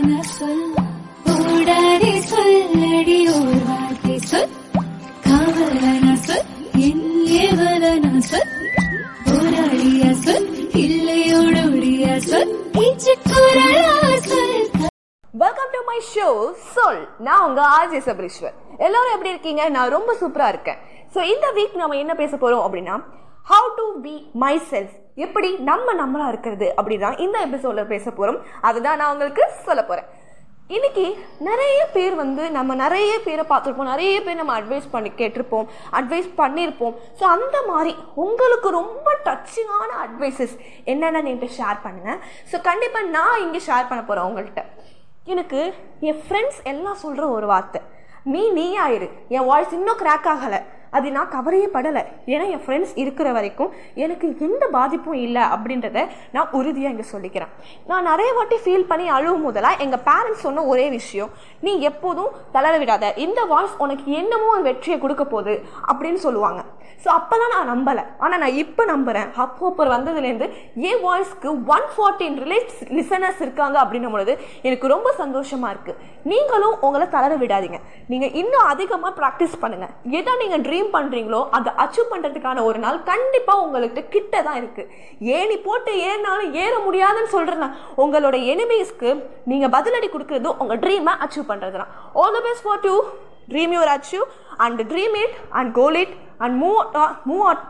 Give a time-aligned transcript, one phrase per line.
[0.00, 0.62] சொல்
[1.32, 4.52] ஓடாதே சொல்லடி ஒரு வார்த்தை சொல்.
[5.26, 6.46] காவலன சொல்
[6.86, 7.02] என்
[7.40, 8.48] ஏவலன சொல்.
[9.26, 10.48] போராடிய சொல்
[10.84, 12.54] இல்லையோடுடைய சொல்.
[15.34, 16.28] வெல்கம் டு மை ஷோ
[16.74, 18.56] சொல் நான் உங்க ஆர்ஜே சபரீஸ்வர்.
[18.78, 19.68] எல்லாரும் எப்படி இருக்கீங்க?
[19.68, 20.78] நான் ரொம்ப சூப்பரா இருக்கேன்.
[21.14, 22.96] ஸோ இந்த வீக் நம்ம என்ன பேச போறோம் அப்படின்னா
[23.48, 24.94] how to be myself
[25.24, 30.08] எப்படி நம்ம நம்மளாக இருக்கிறது அப்படின்னா இந்த எபிசோடில் பேச போகிறோம் அதுதான் நான் உங்களுக்கு சொல்ல போகிறேன்
[30.76, 31.04] இன்னைக்கு
[31.48, 33.90] நிறைய பேர் வந்து நம்ம நிறைய பேரை பார்த்துருப்போம்.
[33.92, 35.66] நிறைய பேர் நம்ம அட்வைஸ் பண்ணி கேட்டிருப்போம்.
[35.98, 36.94] அட்வைஸ் பண்ணியிருப்போம்.
[37.18, 37.92] ஸோ அந்த மாதிரி
[38.24, 40.54] உங்களுக்கு ரொம்ப டச்சிங்கான அட்வைஸஸ்
[40.92, 42.20] என்னென்னு என்கிட்ட ஷேர் பண்ணுங்கள்
[42.50, 44.64] ஸோ கண்டிப்பாக நான் இங்கே ஷேர் பண்ண போகிறேன் உங்கள்கிட்ட.
[45.32, 45.60] எனக்கு
[46.10, 47.80] என் ஃப்ரெண்ட்ஸ் எல்லாம் சொல்கிற ஒரு வார்த்தை.
[48.34, 50.60] நீ நீயாயிரு என் வாய்ஸ் இன்னும் கிராக் ஆகலை.
[50.96, 52.02] அது நான் கவரையே படலை.
[52.32, 53.70] ஏன்னா என் ஃப்ரெண்ட்ஸ் இருக்கிற வரைக்கும்
[54.04, 57.52] எனக்கு எந்த பாதிப்பும் இல்லை அப்படின்றத நான் உறுதியாக இங்கே சொல்லிக்கிறேன்.
[57.90, 61.32] நான் நிறைய வாட்டி ஃபீல் பண்ணி அழுவும் முதலாக எங்கள் பேரண்ட்ஸ் சொன்ன ஒரே விஷயம்
[61.68, 63.14] நீ எப்போதும் தளர விடாத.
[63.26, 65.56] இந்த வாய்ஸ் உனக்கு என்னமோ ஒரு வெற்றியை கொடுக்க போகுது
[65.90, 66.62] அப்படின்னு சொல்லுவாங்க.
[67.02, 68.02] ஸோ அப்போதான் நான் நம்பலை.
[68.24, 70.46] ஆனால் நான் இப்போ நம்புகிறேன் ஹப் ஹோப்பர் வந்ததுலேருந்து
[70.88, 74.32] என் வாய்ஸ்க்கு ஒன் ஃபார்ட்டின் ரிலேட்ஸ் லிசனர்ஸ் இருக்காங்க அப்படின்னும் பொழுது
[74.66, 75.98] எனக்கு ரொம்ப சந்தோஷமாக இருக்குது
[76.30, 77.78] நீங்களும் உங்களை தளர விடாதீங்க.
[78.12, 83.64] நீங்கள் இன்னும் அதிகமாக ப்ராக்டிஸ் பண்ணுங்கள் எதை நீங்கள் ட்ரீம் பண்ணுறீங்களோ அதை அச்சீவ் பண்ணுறதுக்கான ஒரு நாள் கண்டிப்பாக
[83.64, 84.90] உங்களுக்கு கிட்ட தான் இருக்குது
[85.32, 89.10] ஏணி போட்டு ஏறினாலும் ஏற முடியாதுன்னு சொல்கிறேன் உங்களோட எனிமீஸ்க்கு
[89.44, 92.94] நீங்கள் பதிலடி கொடுக்குறது உங்கள் ட்ரீமை அச்சீவ் பண்ணுறது தான் all the best for to
[93.48, 94.24] dream your achieve
[94.56, 96.80] and dream it and goal it and move
[97.24, 97.64] move out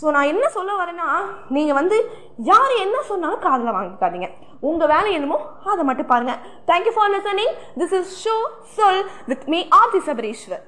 [0.00, 1.08] so நான் என்ன சொல்ல வரேன்னா
[1.48, 1.96] நீங்கள் வந்து
[2.44, 4.28] யார் என்ன சொன்னாலும் காதில் வாங்கிக்காதீங்க.
[4.60, 8.36] உங்கள் வேலை என்னமோ அதை மட்டும் பாருங்கள் thank you for listening this is show
[8.76, 10.64] சொல் with me Aarthi Sabariswar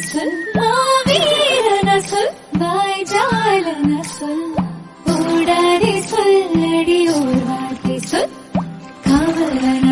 [0.00, 2.26] nasıl, maviye nasıl,
[2.60, 4.38] baycala nasıl,
[5.14, 7.96] ഊടാതെ ചൊല്ലടി ഓർവാത്തി
[9.08, 9.89] കവലന